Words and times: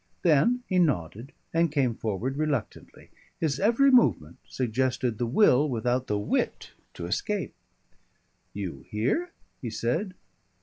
Then 0.23 0.63
he 0.67 0.79
nodded 0.79 1.31
and 1.53 1.71
came 1.71 1.93
forward 1.93 2.35
reluctantly. 2.35 3.11
His 3.39 3.59
every 3.59 3.91
movement 3.91 4.39
suggested 4.47 5.19
the 5.19 5.27
will 5.27 5.69
without 5.69 6.07
the 6.07 6.17
wit 6.17 6.71
to 6.95 7.05
escape. 7.05 7.53
"You 8.51 8.83
here?" 8.89 9.31
he 9.61 9.69
said. 9.69 10.15